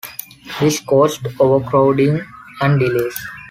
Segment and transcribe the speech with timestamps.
[0.59, 2.25] This caused overcrowding
[2.61, 3.15] and delays.